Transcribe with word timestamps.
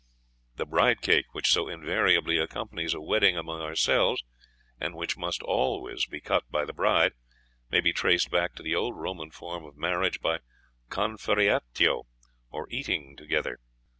"The 0.55 0.65
bride 0.65 1.01
cake 1.01 1.27
which 1.33 1.51
so 1.53 1.69
invariably 1.69 2.39
accompanies 2.39 2.95
a 2.95 2.99
wedding 2.99 3.37
among 3.37 3.61
ourselves, 3.61 4.23
and 4.79 4.95
which 4.95 5.15
must 5.15 5.43
always 5.43 6.07
be 6.07 6.19
cut 6.19 6.43
by 6.49 6.65
the 6.65 6.73
bride, 6.73 7.13
may 7.69 7.81
be 7.81 7.93
traced 7.93 8.31
back 8.31 8.55
to 8.55 8.63
the 8.63 8.73
old 8.73 8.95
Roman 8.97 9.29
form 9.29 9.63
of 9.63 9.77
marriage 9.77 10.19
by 10.19 10.39
'conferreatio,' 10.89 12.07
or 12.49 12.67
eating 12.71 13.15
together. 13.15 13.59